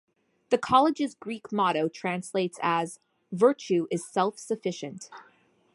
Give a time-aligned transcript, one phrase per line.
[0.49, 2.99] The college's Greek motto translates as
[3.31, 5.11] "virtue is self-sufficient".